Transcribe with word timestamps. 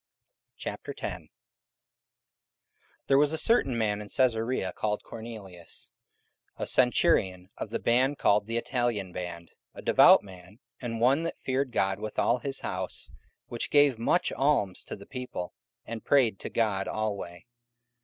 44:010:001 0.59 1.27
There 3.05 3.19
was 3.19 3.31
a 3.33 3.37
certain 3.37 3.77
man 3.77 4.01
in 4.01 4.09
Caesarea 4.09 4.73
called 4.73 5.03
Cornelius, 5.03 5.91
a 6.57 6.65
centurion 6.65 7.51
of 7.55 7.69
the 7.69 7.77
band 7.77 8.17
called 8.17 8.47
the 8.47 8.57
Italian 8.57 9.11
band, 9.13 9.49
44:010:002 9.75 9.79
A 9.79 9.81
devout 9.83 10.23
man, 10.23 10.59
and 10.81 10.99
one 10.99 11.21
that 11.21 11.39
feared 11.43 11.71
God 11.71 11.99
with 11.99 12.17
all 12.17 12.39
his 12.39 12.61
house, 12.61 13.13
which 13.45 13.69
gave 13.69 13.99
much 13.99 14.31
alms 14.31 14.83
to 14.85 14.95
the 14.95 15.05
people, 15.05 15.53
and 15.85 16.03
prayed 16.03 16.39
to 16.39 16.49
God 16.49 16.87
alway. 16.87 17.45